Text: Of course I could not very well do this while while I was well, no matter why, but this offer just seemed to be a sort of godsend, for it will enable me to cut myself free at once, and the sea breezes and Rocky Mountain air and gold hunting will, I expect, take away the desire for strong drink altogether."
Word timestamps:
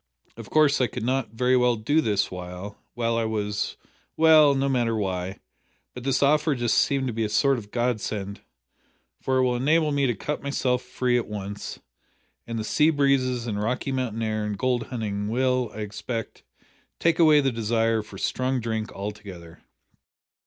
Of 0.35 0.49
course 0.49 0.81
I 0.81 0.87
could 0.87 1.03
not 1.05 1.29
very 1.29 1.55
well 1.55 1.75
do 1.75 2.01
this 2.01 2.31
while 2.31 2.79
while 2.95 3.17
I 3.17 3.25
was 3.25 3.77
well, 4.17 4.55
no 4.55 4.67
matter 4.67 4.95
why, 4.97 5.37
but 5.93 6.03
this 6.03 6.23
offer 6.23 6.55
just 6.55 6.75
seemed 6.79 7.05
to 7.05 7.13
be 7.13 7.23
a 7.23 7.29
sort 7.29 7.59
of 7.59 7.69
godsend, 7.69 8.41
for 9.21 9.37
it 9.37 9.43
will 9.43 9.55
enable 9.55 9.91
me 9.91 10.07
to 10.07 10.15
cut 10.15 10.41
myself 10.41 10.81
free 10.81 11.19
at 11.19 11.27
once, 11.27 11.77
and 12.47 12.57
the 12.57 12.63
sea 12.63 12.89
breezes 12.89 13.45
and 13.45 13.61
Rocky 13.61 13.91
Mountain 13.91 14.23
air 14.23 14.43
and 14.43 14.57
gold 14.57 14.87
hunting 14.87 15.27
will, 15.27 15.69
I 15.71 15.81
expect, 15.81 16.41
take 16.97 17.19
away 17.19 17.39
the 17.39 17.51
desire 17.51 18.01
for 18.01 18.17
strong 18.17 18.59
drink 18.59 18.91
altogether." 18.91 19.61